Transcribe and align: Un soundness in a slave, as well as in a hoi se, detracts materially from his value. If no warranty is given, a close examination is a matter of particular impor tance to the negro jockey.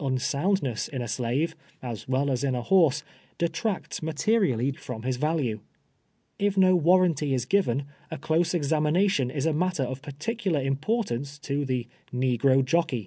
Un 0.00 0.16
soundness 0.18 0.88
in 0.88 1.02
a 1.02 1.06
slave, 1.06 1.54
as 1.82 2.08
well 2.08 2.30
as 2.30 2.42
in 2.42 2.54
a 2.54 2.62
hoi 2.62 2.88
se, 2.88 3.04
detracts 3.36 4.02
materially 4.02 4.72
from 4.72 5.02
his 5.02 5.18
value. 5.18 5.60
If 6.38 6.56
no 6.56 6.74
warranty 6.74 7.34
is 7.34 7.44
given, 7.44 7.84
a 8.10 8.16
close 8.16 8.54
examination 8.54 9.30
is 9.30 9.44
a 9.44 9.52
matter 9.52 9.82
of 9.84 10.00
particular 10.00 10.64
impor 10.64 11.04
tance 11.04 11.38
to 11.40 11.66
the 11.66 11.86
negro 12.14 12.64
jockey. 12.64 13.02